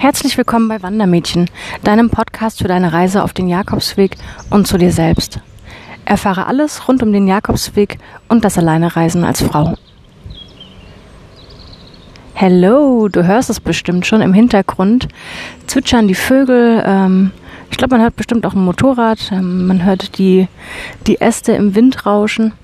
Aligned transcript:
Herzlich 0.00 0.38
willkommen 0.38 0.66
bei 0.66 0.82
Wandermädchen, 0.82 1.50
deinem 1.84 2.08
Podcast 2.08 2.60
für 2.62 2.68
deine 2.68 2.94
Reise 2.94 3.22
auf 3.22 3.34
den 3.34 3.48
Jakobsweg 3.48 4.16
und 4.48 4.66
zu 4.66 4.78
dir 4.78 4.92
selbst. 4.92 5.40
Erfahre 6.06 6.46
alles 6.46 6.88
rund 6.88 7.02
um 7.02 7.12
den 7.12 7.28
Jakobsweg 7.28 7.98
und 8.26 8.42
das 8.42 8.56
Alleinereisen 8.56 9.24
als 9.24 9.42
Frau. 9.42 9.74
Hello, 12.32 13.08
du 13.08 13.26
hörst 13.26 13.50
es 13.50 13.60
bestimmt 13.60 14.06
schon 14.06 14.22
im 14.22 14.32
Hintergrund. 14.32 15.06
Zwitschern 15.66 16.08
die 16.08 16.14
Vögel. 16.14 16.82
Ähm, 16.86 17.32
ich 17.70 17.76
glaube, 17.76 17.96
man 17.96 18.02
hört 18.02 18.16
bestimmt 18.16 18.46
auch 18.46 18.54
ein 18.54 18.64
Motorrad. 18.64 19.18
Ähm, 19.30 19.66
man 19.66 19.84
hört 19.84 20.16
die, 20.16 20.48
die 21.06 21.20
Äste 21.20 21.52
im 21.52 21.74
Wind 21.74 22.06
rauschen. 22.06 22.54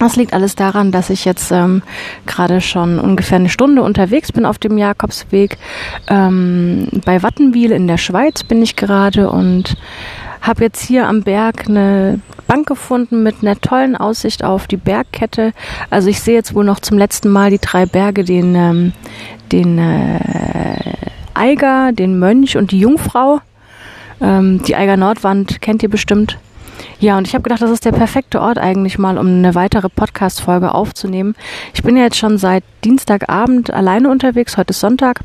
Das 0.00 0.16
liegt 0.16 0.32
alles 0.32 0.56
daran, 0.56 0.92
dass 0.92 1.10
ich 1.10 1.26
jetzt 1.26 1.52
ähm, 1.52 1.82
gerade 2.24 2.62
schon 2.62 2.98
ungefähr 2.98 3.36
eine 3.36 3.50
Stunde 3.50 3.82
unterwegs 3.82 4.32
bin 4.32 4.46
auf 4.46 4.58
dem 4.58 4.78
Jakobsweg. 4.78 5.58
Ähm, 6.08 6.88
bei 7.04 7.22
Wattenwil 7.22 7.70
in 7.70 7.86
der 7.86 7.98
Schweiz 7.98 8.42
bin 8.42 8.62
ich 8.62 8.76
gerade 8.76 9.30
und 9.30 9.76
habe 10.40 10.64
jetzt 10.64 10.82
hier 10.82 11.06
am 11.06 11.22
Berg 11.22 11.68
eine 11.68 12.20
Bank 12.46 12.66
gefunden 12.66 13.22
mit 13.22 13.42
einer 13.42 13.60
tollen 13.60 13.94
Aussicht 13.94 14.42
auf 14.42 14.66
die 14.66 14.78
Bergkette. 14.78 15.52
Also 15.90 16.08
ich 16.08 16.22
sehe 16.22 16.34
jetzt 16.34 16.54
wohl 16.54 16.64
noch 16.64 16.80
zum 16.80 16.96
letzten 16.96 17.28
Mal 17.28 17.50
die 17.50 17.60
drei 17.60 17.84
Berge, 17.84 18.24
den, 18.24 18.54
ähm, 18.54 18.92
den 19.52 19.76
äh, 19.76 20.94
Eiger, 21.34 21.92
den 21.92 22.18
Mönch 22.18 22.56
und 22.56 22.70
die 22.70 22.80
Jungfrau. 22.80 23.42
Ähm, 24.22 24.62
die 24.62 24.76
Eiger 24.76 24.96
Nordwand 24.96 25.60
kennt 25.60 25.82
ihr 25.82 25.90
bestimmt. 25.90 26.38
Ja, 27.00 27.16
und 27.16 27.26
ich 27.26 27.32
habe 27.32 27.42
gedacht, 27.42 27.62
das 27.62 27.70
ist 27.70 27.86
der 27.86 27.92
perfekte 27.92 28.42
Ort 28.42 28.58
eigentlich 28.58 28.98
mal, 28.98 29.16
um 29.16 29.26
eine 29.26 29.54
weitere 29.54 29.88
Podcast-Folge 29.88 30.74
aufzunehmen. 30.74 31.34
Ich 31.72 31.82
bin 31.82 31.96
ja 31.96 32.02
jetzt 32.04 32.18
schon 32.18 32.36
seit 32.36 32.62
Dienstagabend 32.84 33.72
alleine 33.72 34.10
unterwegs, 34.10 34.58
heute 34.58 34.72
ist 34.72 34.80
Sonntag 34.80 35.20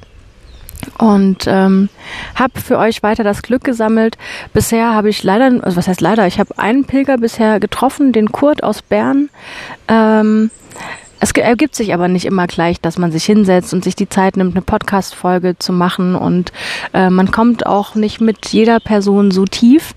und 0.98 1.46
ähm, 1.48 1.90
habe 2.36 2.62
für 2.62 2.78
euch 2.78 3.04
weiter 3.04 3.26
das 3.26 3.42
Glück 3.42 3.66
gesammelt. 3.66 4.18
Bisher 4.54 4.94
habe 4.94 5.10
ich 5.10 5.22
leider, 5.24 5.66
also 5.66 5.76
was 5.76 5.90
heißt 5.90 6.00
leider, 6.00 6.26
ich 6.28 6.40
habe 6.40 6.58
einen 6.58 6.86
Pilger 6.86 7.18
bisher 7.18 7.60
getroffen, 7.60 8.14
den 8.14 8.32
Kurt 8.32 8.64
aus 8.64 8.82
Bern. 8.82 9.30
Ähm, 9.90 10.52
es 11.20 11.32
ergibt 11.32 11.76
sich 11.76 11.94
aber 11.94 12.08
nicht 12.08 12.26
immer 12.26 12.48
gleich, 12.48 12.80
dass 12.80 12.98
man 12.98 13.12
sich 13.12 13.26
hinsetzt 13.26 13.74
und 13.74 13.84
sich 13.84 13.96
die 13.96 14.08
Zeit 14.08 14.38
nimmt, 14.38 14.54
eine 14.54 14.62
Podcast-Folge 14.62 15.58
zu 15.60 15.74
machen 15.74 16.16
und 16.16 16.54
äh, 16.94 17.10
man 17.10 17.32
kommt 17.32 17.66
auch 17.66 17.96
nicht 17.96 18.22
mit 18.22 18.48
jeder 18.50 18.80
Person 18.80 19.32
so 19.32 19.44
tief. 19.44 19.94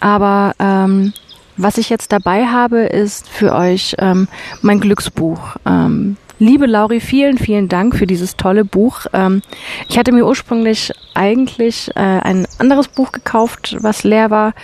Aber 0.00 0.54
ähm, 0.58 1.12
was 1.56 1.78
ich 1.78 1.90
jetzt 1.90 2.12
dabei 2.12 2.46
habe, 2.46 2.82
ist 2.82 3.28
für 3.28 3.54
euch 3.54 3.96
ähm, 3.98 4.28
mein 4.62 4.80
Glücksbuch. 4.80 5.56
Ähm, 5.66 6.16
liebe 6.38 6.66
Lauri, 6.66 7.00
vielen, 7.00 7.36
vielen 7.36 7.68
Dank 7.68 7.96
für 7.96 8.06
dieses 8.06 8.36
tolle 8.36 8.64
Buch. 8.64 9.06
Ähm, 9.12 9.42
ich 9.88 9.98
hatte 9.98 10.12
mir 10.12 10.24
ursprünglich 10.24 10.92
eigentlich 11.14 11.90
äh, 11.96 12.00
ein 12.00 12.46
anderes 12.58 12.88
Buch 12.88 13.10
gekauft, 13.12 13.76
was 13.80 14.04
leer 14.04 14.30
war. 14.30 14.54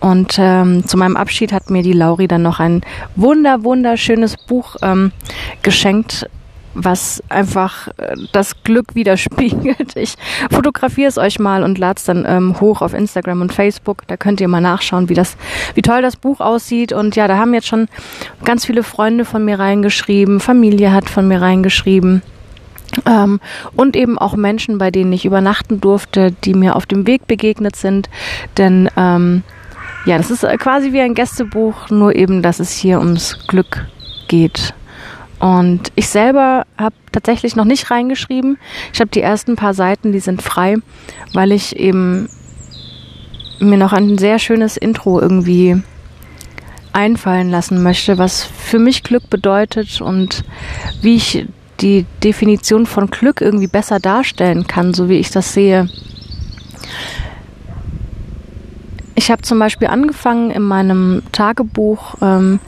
Und 0.00 0.36
ähm, 0.38 0.86
zu 0.86 0.96
meinem 0.96 1.16
Abschied 1.16 1.52
hat 1.52 1.70
mir 1.70 1.82
die 1.82 1.92
Lauri 1.92 2.26
dann 2.26 2.42
noch 2.42 2.58
ein 2.58 2.82
wunder, 3.14 3.62
wunderschönes 3.62 4.36
Buch 4.36 4.76
ähm, 4.82 5.12
geschenkt, 5.62 6.28
was 6.74 7.22
einfach 7.28 7.88
äh, 7.96 8.16
das 8.32 8.62
Glück 8.62 8.94
widerspiegelt. 8.94 9.96
Ich 9.96 10.14
fotografiere 10.50 11.08
es 11.08 11.18
euch 11.18 11.38
mal 11.38 11.62
und 11.62 11.78
lade 11.78 11.98
es 11.98 12.04
dann 12.04 12.24
ähm, 12.26 12.60
hoch 12.60 12.82
auf 12.82 12.94
Instagram 12.94 13.40
und 13.40 13.52
Facebook. 13.52 14.06
Da 14.06 14.16
könnt 14.16 14.40
ihr 14.40 14.48
mal 14.48 14.60
nachschauen, 14.60 15.08
wie 15.08 15.14
das, 15.14 15.36
wie 15.74 15.82
toll 15.82 16.02
das 16.02 16.16
Buch 16.16 16.40
aussieht. 16.40 16.92
Und 16.92 17.16
ja, 17.16 17.28
da 17.28 17.36
haben 17.36 17.54
jetzt 17.54 17.66
schon 17.66 17.88
ganz 18.44 18.66
viele 18.66 18.82
Freunde 18.82 19.24
von 19.24 19.44
mir 19.44 19.58
reingeschrieben, 19.58 20.40
Familie 20.40 20.92
hat 20.92 21.08
von 21.08 21.28
mir 21.28 21.40
reingeschrieben. 21.40 22.22
Ähm, 23.06 23.40
und 23.76 23.96
eben 23.96 24.18
auch 24.18 24.34
Menschen, 24.34 24.78
bei 24.78 24.90
denen 24.90 25.12
ich 25.12 25.24
übernachten 25.24 25.80
durfte, 25.80 26.32
die 26.32 26.54
mir 26.54 26.74
auf 26.74 26.86
dem 26.86 27.06
Weg 27.06 27.26
begegnet 27.26 27.76
sind. 27.76 28.08
Denn 28.56 28.88
ähm, 28.96 29.42
ja, 30.06 30.16
das 30.16 30.30
ist 30.30 30.46
quasi 30.58 30.92
wie 30.92 31.00
ein 31.00 31.14
Gästebuch, 31.14 31.90
nur 31.90 32.16
eben, 32.16 32.42
dass 32.42 32.58
es 32.58 32.72
hier 32.72 32.98
ums 32.98 33.46
Glück 33.46 33.86
geht. 34.28 34.74
Und 35.40 35.90
ich 35.96 36.08
selber 36.08 36.66
habe 36.76 36.94
tatsächlich 37.12 37.56
noch 37.56 37.64
nicht 37.64 37.90
reingeschrieben. 37.90 38.58
Ich 38.92 39.00
habe 39.00 39.10
die 39.10 39.22
ersten 39.22 39.56
paar 39.56 39.74
Seiten, 39.74 40.12
die 40.12 40.20
sind 40.20 40.42
frei, 40.42 40.76
weil 41.32 41.50
ich 41.50 41.76
eben 41.76 42.28
mir 43.58 43.78
noch 43.78 43.92
ein 43.92 44.18
sehr 44.18 44.38
schönes 44.38 44.76
Intro 44.76 45.20
irgendwie 45.20 45.82
einfallen 46.92 47.50
lassen 47.50 47.82
möchte, 47.82 48.18
was 48.18 48.44
für 48.44 48.78
mich 48.78 49.02
Glück 49.02 49.30
bedeutet 49.30 50.00
und 50.00 50.44
wie 51.02 51.16
ich 51.16 51.46
die 51.80 52.04
Definition 52.22 52.84
von 52.84 53.08
Glück 53.08 53.40
irgendwie 53.40 53.66
besser 53.66 53.98
darstellen 53.98 54.66
kann, 54.66 54.92
so 54.92 55.08
wie 55.08 55.18
ich 55.18 55.30
das 55.30 55.54
sehe. 55.54 55.88
Ich 59.14 59.30
habe 59.30 59.42
zum 59.42 59.58
Beispiel 59.58 59.88
angefangen 59.88 60.50
in 60.50 60.62
meinem 60.62 61.22
Tagebuch 61.32 62.16
ähm, 62.20 62.58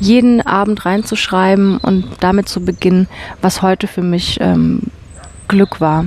jeden 0.00 0.40
Abend 0.44 0.84
reinzuschreiben 0.84 1.78
und 1.78 2.06
damit 2.20 2.48
zu 2.48 2.64
beginnen, 2.64 3.06
was 3.40 3.62
heute 3.62 3.86
für 3.86 4.02
mich 4.02 4.38
ähm, 4.40 4.82
Glück 5.46 5.80
war. 5.80 6.06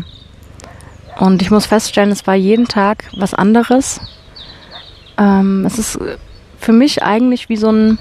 Und 1.19 1.41
ich 1.41 1.51
muss 1.51 1.67
feststellen, 1.67 2.11
es 2.11 2.25
war 2.27 2.35
jeden 2.35 2.67
Tag 2.67 3.05
was 3.15 3.33
anderes. 3.33 4.01
Ähm, 5.17 5.63
es 5.65 5.77
ist 5.77 5.99
für 6.59 6.73
mich 6.73 7.03
eigentlich 7.03 7.49
wie 7.49 7.57
so 7.57 7.71
ein... 7.71 7.99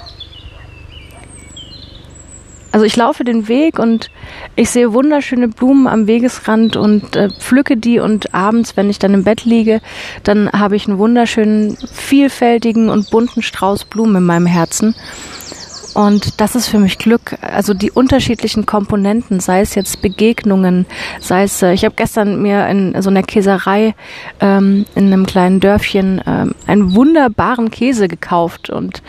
Also 2.70 2.86
ich 2.86 2.96
laufe 2.96 3.22
den 3.22 3.48
Weg 3.48 3.78
und 3.78 4.10
ich 4.56 4.70
sehe 4.70 4.94
wunderschöne 4.94 5.48
Blumen 5.48 5.86
am 5.86 6.06
Wegesrand 6.06 6.74
und 6.76 7.14
äh, 7.16 7.28
pflücke 7.28 7.76
die 7.76 7.98
und 7.98 8.32
abends, 8.32 8.78
wenn 8.78 8.88
ich 8.88 8.98
dann 8.98 9.12
im 9.12 9.24
Bett 9.24 9.44
liege, 9.44 9.82
dann 10.22 10.50
habe 10.52 10.76
ich 10.76 10.88
einen 10.88 10.96
wunderschönen, 10.96 11.76
vielfältigen 11.76 12.88
und 12.88 13.10
bunten 13.10 13.42
Strauß 13.42 13.84
Blumen 13.84 14.16
in 14.16 14.24
meinem 14.24 14.46
Herzen. 14.46 14.94
Und 15.94 16.40
das 16.40 16.54
ist 16.54 16.68
für 16.68 16.78
mich 16.78 16.98
Glück. 16.98 17.36
Also 17.42 17.74
die 17.74 17.90
unterschiedlichen 17.90 18.64
Komponenten, 18.66 19.40
sei 19.40 19.60
es 19.60 19.74
jetzt 19.74 20.00
Begegnungen, 20.00 20.86
sei 21.20 21.42
es, 21.42 21.62
äh, 21.62 21.72
ich 21.72 21.84
habe 21.84 21.94
gestern 21.96 22.40
mir 22.40 22.66
in 22.68 23.00
so 23.02 23.10
einer 23.10 23.22
Käserei 23.22 23.94
ähm, 24.40 24.86
in 24.94 25.06
einem 25.06 25.26
kleinen 25.26 25.60
Dörfchen 25.60 26.22
ähm, 26.26 26.54
einen 26.66 26.94
wunderbaren 26.94 27.70
Käse 27.70 28.08
gekauft 28.08 28.70
und 28.70 29.02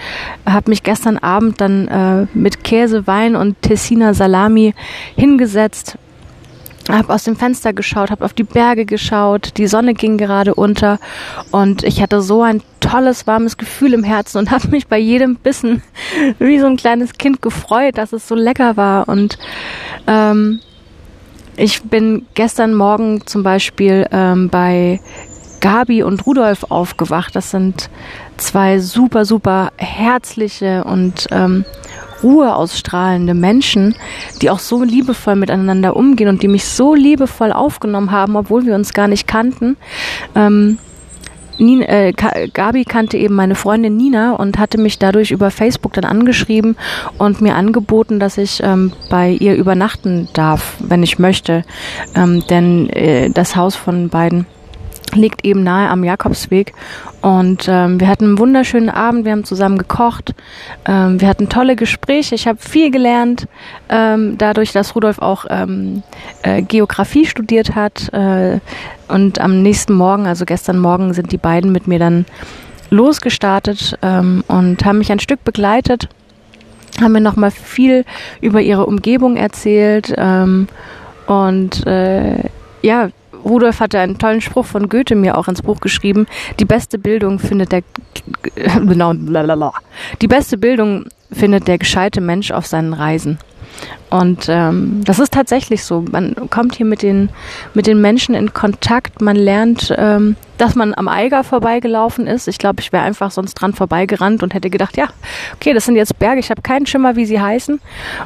habe 0.45 0.69
mich 0.69 0.83
gestern 0.83 1.17
Abend 1.17 1.61
dann 1.61 1.87
äh, 1.87 2.27
mit 2.33 2.63
Käse, 2.63 3.07
Wein 3.07 3.35
und 3.35 3.61
Tessiner 3.61 4.13
Salami 4.13 4.73
hingesetzt 5.15 5.97
habe 6.89 7.13
aus 7.13 7.23
dem 7.23 7.35
Fenster 7.35 7.73
geschaut, 7.73 8.11
habe 8.11 8.25
auf 8.25 8.33
die 8.33 8.43
Berge 8.43 8.85
geschaut, 8.85 9.57
die 9.57 9.67
Sonne 9.67 9.93
ging 9.93 10.17
gerade 10.17 10.53
unter 10.55 10.99
und 11.51 11.83
ich 11.83 12.01
hatte 12.01 12.21
so 12.21 12.41
ein 12.41 12.61
tolles, 12.79 13.25
warmes 13.25 13.57
Gefühl 13.57 13.93
im 13.93 14.03
Herzen 14.03 14.39
und 14.39 14.51
habe 14.51 14.67
mich 14.69 14.87
bei 14.87 14.97
jedem 14.97 15.35
Bissen 15.35 15.81
wie 16.39 16.59
so 16.59 16.67
ein 16.67 16.77
kleines 16.77 17.13
Kind 17.13 17.41
gefreut, 17.41 17.97
dass 17.97 18.13
es 18.13 18.27
so 18.27 18.35
lecker 18.35 18.77
war. 18.77 19.07
Und 19.07 19.37
ähm, 20.07 20.59
ich 21.55 21.83
bin 21.83 22.25
gestern 22.33 22.73
Morgen 22.73 23.25
zum 23.25 23.43
Beispiel 23.43 24.07
ähm, 24.11 24.49
bei 24.49 24.99
Gabi 25.59 26.03
und 26.03 26.25
Rudolf 26.25 26.65
aufgewacht. 26.69 27.35
Das 27.35 27.51
sind 27.51 27.89
zwei 28.37 28.79
super, 28.79 29.23
super 29.23 29.71
herzliche 29.77 30.83
und 30.83 31.27
ähm, 31.31 31.63
Ruhe 32.23 32.55
ausstrahlende 32.55 33.33
Menschen, 33.33 33.95
die 34.41 34.49
auch 34.49 34.59
so 34.59 34.83
liebevoll 34.83 35.35
miteinander 35.35 35.95
umgehen 35.95 36.29
und 36.29 36.41
die 36.41 36.47
mich 36.47 36.65
so 36.65 36.95
liebevoll 36.95 37.51
aufgenommen 37.51 38.11
haben, 38.11 38.35
obwohl 38.35 38.65
wir 38.65 38.75
uns 38.75 38.93
gar 38.93 39.07
nicht 39.07 39.27
kannten. 39.27 39.77
Ähm, 40.35 40.77
Nina, 41.57 41.85
äh, 41.85 42.13
Gabi 42.53 42.83
kannte 42.83 43.17
eben 43.17 43.35
meine 43.35 43.55
Freundin 43.55 43.95
Nina 43.95 44.33
und 44.33 44.57
hatte 44.57 44.79
mich 44.79 44.97
dadurch 44.97 45.31
über 45.31 45.51
Facebook 45.51 45.93
dann 45.93 46.05
angeschrieben 46.05 46.75
und 47.17 47.41
mir 47.41 47.55
angeboten, 47.55 48.19
dass 48.19 48.37
ich 48.37 48.61
ähm, 48.63 48.91
bei 49.09 49.29
ihr 49.29 49.55
übernachten 49.55 50.27
darf, 50.33 50.75
wenn 50.79 51.03
ich 51.03 51.19
möchte. 51.19 51.63
Ähm, 52.15 52.43
denn 52.49 52.89
äh, 52.89 53.29
das 53.29 53.55
Haus 53.55 53.75
von 53.75 54.09
beiden 54.09 54.47
liegt 55.15 55.45
eben 55.45 55.63
nahe 55.63 55.89
am 55.89 56.03
Jakobsweg. 56.03 56.73
Und 57.21 57.67
ähm, 57.69 57.99
wir 57.99 58.07
hatten 58.07 58.25
einen 58.25 58.39
wunderschönen 58.39 58.89
Abend, 58.89 59.25
wir 59.25 59.31
haben 59.31 59.45
zusammen 59.45 59.77
gekocht, 59.77 60.35
ähm, 60.85 61.21
wir 61.21 61.27
hatten 61.27 61.47
tolle 61.47 61.75
Gespräche, 61.75 62.35
ich 62.35 62.47
habe 62.47 62.59
viel 62.59 62.91
gelernt, 62.91 63.47
ähm, 63.89 64.37
dadurch, 64.37 64.73
dass 64.73 64.95
Rudolf 64.95 65.19
auch 65.19 65.45
ähm, 65.49 66.03
äh, 66.41 66.61
Geografie 66.61 67.25
studiert 67.25 67.75
hat. 67.75 68.11
Äh, 68.13 68.59
und 69.07 69.39
am 69.39 69.61
nächsten 69.61 69.93
Morgen, 69.93 70.27
also 70.27 70.45
gestern 70.45 70.79
Morgen, 70.79 71.13
sind 71.13 71.31
die 71.31 71.37
beiden 71.37 71.71
mit 71.71 71.87
mir 71.87 71.99
dann 71.99 72.25
losgestartet 72.89 73.97
ähm, 74.01 74.43
und 74.47 74.85
haben 74.85 74.99
mich 74.99 75.11
ein 75.11 75.19
Stück 75.19 75.43
begleitet, 75.43 76.09
haben 77.01 77.13
mir 77.13 77.21
nochmal 77.21 77.51
viel 77.51 78.05
über 78.41 78.61
ihre 78.61 78.85
Umgebung 78.85 79.35
erzählt 79.35 80.13
ähm, 80.15 80.67
und 81.25 81.85
äh, 81.87 82.49
ja, 82.81 83.09
Rudolf 83.43 83.79
hatte 83.79 83.99
einen 83.99 84.17
tollen 84.17 84.41
Spruch 84.41 84.65
von 84.65 84.89
Goethe 84.89 85.15
mir 85.15 85.37
auch 85.37 85.47
ins 85.47 85.61
Buch 85.61 85.79
geschrieben. 85.79 86.27
Die 86.59 86.65
beste 86.65 86.97
Bildung 86.97 87.39
findet 87.39 87.71
der 87.71 87.83
genau, 88.55 89.13
die 90.21 90.27
beste 90.27 90.57
Bildung 90.57 91.05
findet 91.31 91.67
der 91.67 91.77
gescheite 91.77 92.21
Mensch 92.21 92.51
auf 92.51 92.65
seinen 92.65 92.93
Reisen. 92.93 93.39
Und 94.09 94.45
ähm, 94.47 95.01
das 95.05 95.17
ist 95.17 95.33
tatsächlich 95.33 95.83
so. 95.83 96.05
Man 96.11 96.35
kommt 96.51 96.75
hier 96.75 96.85
mit 96.85 97.01
den, 97.01 97.29
mit 97.73 97.87
den 97.87 97.99
Menschen 97.99 98.35
in 98.35 98.53
Kontakt. 98.53 99.21
Man 99.21 99.35
lernt, 99.35 99.93
ähm, 99.97 100.35
dass 100.59 100.75
man 100.75 100.93
am 100.93 101.07
Eiger 101.07 101.43
vorbeigelaufen 101.43 102.27
ist. 102.27 102.47
Ich 102.47 102.59
glaube, 102.59 102.81
ich 102.81 102.93
wäre 102.93 103.03
einfach 103.03 103.31
sonst 103.31 103.55
dran 103.55 103.73
vorbeigerannt 103.73 104.43
und 104.43 104.53
hätte 104.53 104.69
gedacht, 104.69 104.97
ja, 104.97 105.07
okay, 105.55 105.73
das 105.73 105.85
sind 105.85 105.95
jetzt 105.95 106.19
Berge. 106.19 106.39
Ich 106.39 106.51
habe 106.51 106.61
keinen 106.61 106.85
Schimmer, 106.85 107.15
wie 107.15 107.25
sie 107.25 107.41
heißen. 107.41 107.81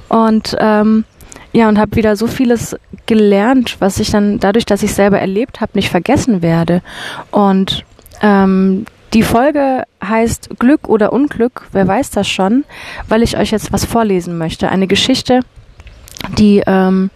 Und 0.10 0.58
ähm, 0.60 1.06
ja, 1.54 1.70
und 1.70 1.80
habe 1.80 1.96
wieder 1.96 2.16
so 2.16 2.28
vieles 2.28 2.76
gelernt, 3.06 3.78
was 3.80 4.00
ich 4.00 4.12
dann 4.12 4.40
dadurch, 4.40 4.66
dass 4.66 4.84
ich 4.84 4.94
selber 4.94 5.20
erlebt 5.20 5.62
habe, 5.62 5.72
nicht 5.76 5.90
vergessen 5.90 6.42
werde. 6.42 6.82
Und 7.32 7.86
ähm, 8.22 8.86
die 9.14 9.24
Folge 9.24 9.84
heißt 10.04 10.60
Glück 10.60 10.90
oder 10.90 11.14
Unglück, 11.14 11.68
wer 11.72 11.88
weiß 11.88 12.12
das 12.12 12.28
schon, 12.28 12.66
weil 13.08 13.24
ich 13.24 13.38
euch 13.38 13.52
jetzt 13.52 13.72
was 13.72 13.86
vorlesen 13.86 14.38
möchte. 14.38 14.70
Eine 14.70 14.88
Geschichte, 14.88 15.40
die, 16.38 16.62
ähm, 16.68 17.10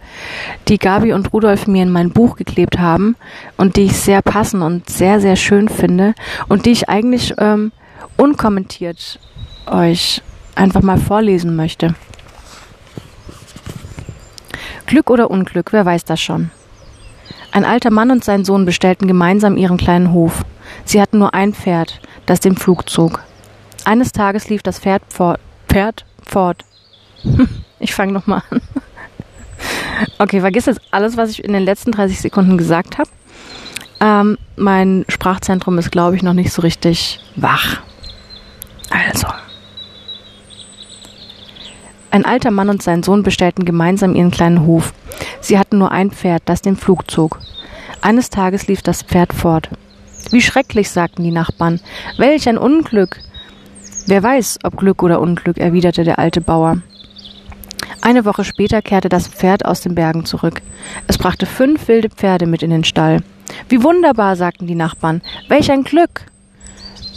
die 0.68 0.78
Gabi 0.78 1.12
und 1.12 1.32
Rudolf 1.32 1.66
mir 1.66 1.82
in 1.82 1.90
mein 1.90 2.10
Buch 2.10 2.36
geklebt 2.36 2.78
haben 2.78 3.16
und 3.56 3.76
die 3.76 3.84
ich 3.84 3.96
sehr 3.96 4.22
passend 4.22 4.62
und 4.62 4.88
sehr, 4.88 5.20
sehr 5.20 5.36
schön 5.36 5.68
finde 5.68 6.14
und 6.48 6.66
die 6.66 6.70
ich 6.70 6.88
eigentlich 6.88 7.34
ähm, 7.38 7.72
unkommentiert 8.16 9.18
euch 9.66 10.22
einfach 10.54 10.82
mal 10.82 10.98
vorlesen 10.98 11.56
möchte. 11.56 11.94
Glück 14.92 15.08
oder 15.08 15.30
Unglück, 15.30 15.72
wer 15.72 15.86
weiß 15.86 16.04
das 16.04 16.20
schon. 16.20 16.50
Ein 17.50 17.64
alter 17.64 17.90
Mann 17.90 18.10
und 18.10 18.22
sein 18.24 18.44
Sohn 18.44 18.66
bestellten 18.66 19.08
gemeinsam 19.08 19.56
ihren 19.56 19.78
kleinen 19.78 20.12
Hof. 20.12 20.44
Sie 20.84 21.00
hatten 21.00 21.18
nur 21.18 21.32
ein 21.32 21.54
Pferd, 21.54 21.98
das 22.26 22.40
den 22.40 22.56
Flug 22.56 22.90
zog. 22.90 23.22
Eines 23.86 24.12
Tages 24.12 24.50
lief 24.50 24.62
das 24.62 24.80
Pferd 24.80 25.02
fort. 25.08 25.40
Pferd 25.66 26.04
fort. 26.22 26.64
Ich 27.78 27.94
fange 27.94 28.12
nochmal 28.12 28.42
an. 28.50 28.60
Okay, 30.18 30.40
vergiss 30.40 30.66
jetzt 30.66 30.82
alles, 30.90 31.16
was 31.16 31.30
ich 31.30 31.42
in 31.42 31.54
den 31.54 31.64
letzten 31.64 31.90
30 31.90 32.20
Sekunden 32.20 32.58
gesagt 32.58 32.98
habe. 32.98 33.10
Ähm, 33.98 34.38
mein 34.56 35.04
Sprachzentrum 35.08 35.78
ist, 35.78 35.90
glaube 35.90 36.14
ich, 36.16 36.22
noch 36.22 36.34
nicht 36.34 36.52
so 36.52 36.60
richtig 36.62 37.18
wach. 37.34 37.80
Also. 38.90 39.26
Ein 42.12 42.26
alter 42.26 42.50
Mann 42.50 42.68
und 42.68 42.82
sein 42.82 43.02
Sohn 43.02 43.22
bestellten 43.22 43.64
gemeinsam 43.64 44.14
ihren 44.14 44.30
kleinen 44.30 44.66
Hof. 44.66 44.92
Sie 45.40 45.58
hatten 45.58 45.78
nur 45.78 45.92
ein 45.92 46.10
Pferd, 46.10 46.42
das 46.44 46.60
den 46.60 46.76
Flug 46.76 47.10
zog. 47.10 47.40
Eines 48.02 48.28
Tages 48.28 48.66
lief 48.66 48.82
das 48.82 49.02
Pferd 49.02 49.32
fort. 49.32 49.70
Wie 50.30 50.42
schrecklich, 50.42 50.90
sagten 50.90 51.24
die 51.24 51.30
Nachbarn. 51.30 51.80
Welch 52.18 52.46
ein 52.50 52.58
Unglück. 52.58 53.18
Wer 54.06 54.22
weiß, 54.22 54.58
ob 54.62 54.76
Glück 54.76 55.02
oder 55.02 55.22
Unglück, 55.22 55.56
erwiderte 55.56 56.04
der 56.04 56.18
alte 56.18 56.42
Bauer. 56.42 56.82
Eine 58.02 58.26
Woche 58.26 58.44
später 58.44 58.82
kehrte 58.82 59.08
das 59.08 59.26
Pferd 59.26 59.64
aus 59.64 59.80
den 59.80 59.94
Bergen 59.94 60.26
zurück. 60.26 60.60
Es 61.06 61.16
brachte 61.16 61.46
fünf 61.46 61.88
wilde 61.88 62.10
Pferde 62.10 62.46
mit 62.46 62.62
in 62.62 62.70
den 62.70 62.84
Stall. 62.84 63.22
Wie 63.70 63.82
wunderbar, 63.82 64.36
sagten 64.36 64.66
die 64.66 64.74
Nachbarn. 64.74 65.22
Welch 65.48 65.72
ein 65.72 65.82
Glück. 65.82 66.26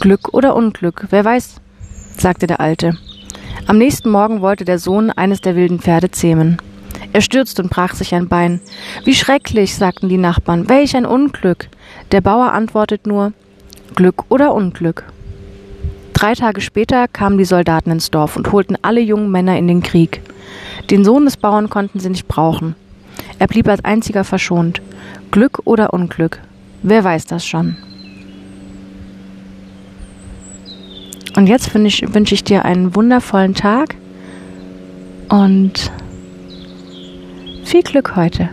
Glück 0.00 0.32
oder 0.32 0.56
Unglück, 0.56 1.06
wer 1.10 1.24
weiß, 1.24 1.56
sagte 2.16 2.46
der 2.46 2.60
Alte. 2.60 2.96
Am 3.68 3.78
nächsten 3.78 4.10
Morgen 4.10 4.42
wollte 4.42 4.64
der 4.64 4.78
Sohn 4.78 5.10
eines 5.10 5.40
der 5.40 5.56
wilden 5.56 5.80
Pferde 5.80 6.12
zähmen. 6.12 6.58
Er 7.12 7.20
stürzte 7.20 7.62
und 7.62 7.70
brach 7.70 7.94
sich 7.94 8.14
ein 8.14 8.28
Bein. 8.28 8.60
Wie 9.04 9.14
schrecklich, 9.14 9.74
sagten 9.74 10.08
die 10.08 10.18
Nachbarn. 10.18 10.68
Welch 10.68 10.96
ein 10.96 11.04
Unglück. 11.04 11.68
Der 12.12 12.20
Bauer 12.20 12.52
antwortet 12.52 13.08
nur 13.08 13.32
Glück 13.96 14.24
oder 14.28 14.54
Unglück. 14.54 15.04
Drei 16.12 16.34
Tage 16.34 16.60
später 16.60 17.08
kamen 17.08 17.38
die 17.38 17.44
Soldaten 17.44 17.90
ins 17.90 18.12
Dorf 18.12 18.36
und 18.36 18.52
holten 18.52 18.78
alle 18.82 19.00
jungen 19.00 19.32
Männer 19.32 19.58
in 19.58 19.66
den 19.66 19.82
Krieg. 19.82 20.22
Den 20.88 21.04
Sohn 21.04 21.24
des 21.24 21.36
Bauern 21.36 21.68
konnten 21.68 21.98
sie 21.98 22.10
nicht 22.10 22.28
brauchen. 22.28 22.76
Er 23.40 23.48
blieb 23.48 23.66
als 23.66 23.84
einziger 23.84 24.22
verschont. 24.22 24.80
Glück 25.32 25.62
oder 25.64 25.92
Unglück? 25.92 26.38
Wer 26.84 27.02
weiß 27.02 27.26
das 27.26 27.44
schon? 27.44 27.76
Und 31.36 31.48
jetzt 31.48 31.68
ich, 31.88 32.14
wünsche 32.14 32.34
ich 32.34 32.44
dir 32.44 32.64
einen 32.64 32.94
wundervollen 32.94 33.54
Tag 33.54 33.94
und 35.28 35.92
viel 37.64 37.82
Glück 37.82 38.16
heute. 38.16 38.48